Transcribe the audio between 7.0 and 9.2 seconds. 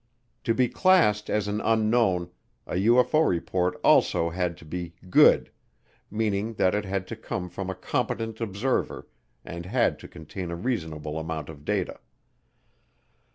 to come from a competent observer